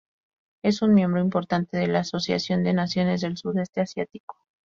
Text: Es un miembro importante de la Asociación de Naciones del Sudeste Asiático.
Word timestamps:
Es 0.63 0.81
un 0.81 0.95
miembro 0.95 1.21
importante 1.21 1.77
de 1.77 1.85
la 1.85 1.99
Asociación 1.99 2.63
de 2.63 2.73
Naciones 2.73 3.21
del 3.21 3.37
Sudeste 3.37 3.81
Asiático. 3.81 4.35